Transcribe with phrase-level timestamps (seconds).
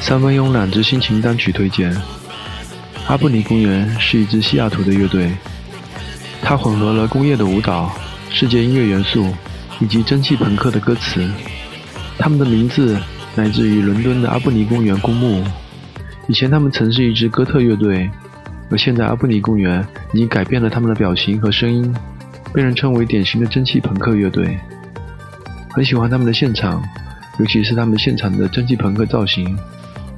[0.00, 1.94] 三分慵懒之心情单曲推荐。
[3.06, 5.32] 阿布尼公园是一支西雅图的乐队，
[6.42, 7.90] 它混合了工业的舞蹈、
[8.30, 9.34] 世界音乐元素
[9.80, 11.28] 以及蒸汽朋克的歌词。
[12.18, 12.98] 他们的名字
[13.36, 15.44] 来自于伦敦的阿布尼公园公墓。
[16.26, 18.10] 以前他们曾是一支哥特乐队，
[18.70, 21.94] 而现在阿布尼公园已经改变了他们的表情和声音，
[22.52, 24.58] 被人称为典型的蒸汽朋克乐队。
[25.70, 26.82] 很喜欢他们的现场，
[27.38, 29.56] 尤其是他们现场的蒸汽朋克造型。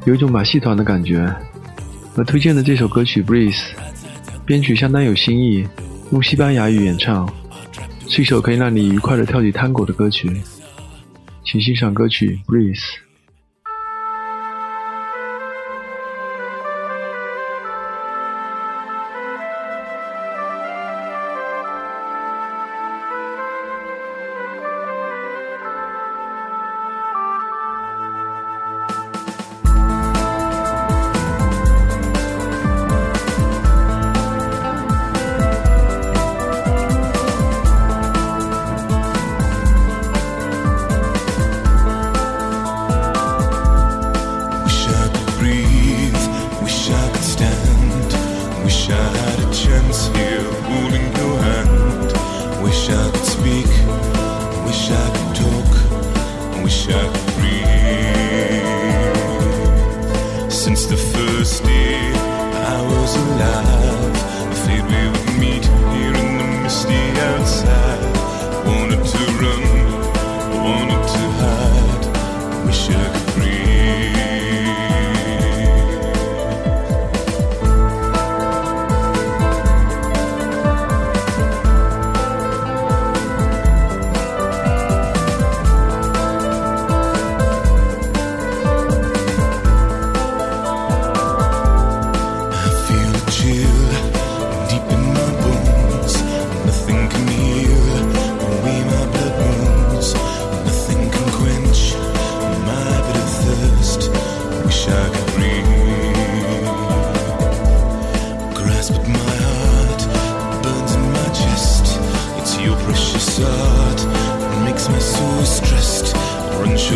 [0.06, 1.30] 有一种马戏团的感觉，
[2.16, 3.52] 而推荐的这首歌曲《Breeze》，
[4.46, 5.68] 编曲相当有新意，
[6.10, 7.30] 用西班牙语演唱，
[8.08, 10.40] 是一首可以让你愉快的跳起探戈的歌曲，
[11.44, 12.80] 请欣赏歌曲《Breeze》。
[49.16, 51.19] had a chance here, fooling.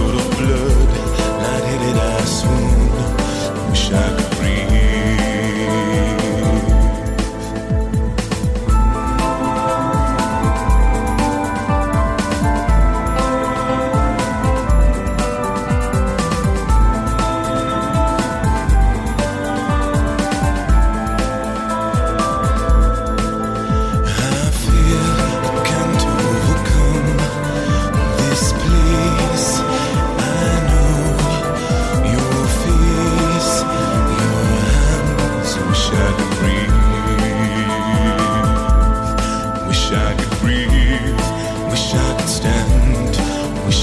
[0.08, 0.88] Of blood,
[1.42, 3.70] lightheaded I swoon.
[3.70, 4.23] Wish I could.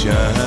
[0.02, 0.41] shine.